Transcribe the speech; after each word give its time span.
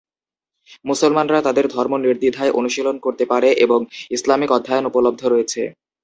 মুসলমানরা 0.85 1.39
তাদের 1.41 1.65
ধর্ম 1.67 1.93
নির্দ্বিধায় 1.97 2.55
অনুশীলন 2.59 2.95
করতে 3.05 3.23
পারে 3.25 3.49
এবং 3.65 3.79
ইসলামিক 4.11 4.49
অধ্যয়ন 4.51 4.85
উপলব্ধ 4.87 5.21
রয়েছে। 5.25 5.61